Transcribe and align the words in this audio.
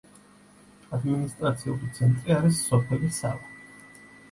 ადმინისტრაციული 0.97 1.91
ცენტრი 1.99 2.35
არის 2.39 2.65
სოფელი 2.73 3.13
სალა. 3.21 3.57